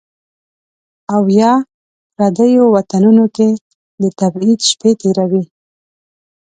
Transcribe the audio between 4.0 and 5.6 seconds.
د تبعید شپې تیروي